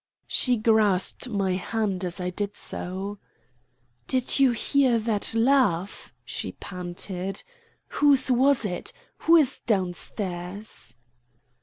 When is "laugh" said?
5.35-6.11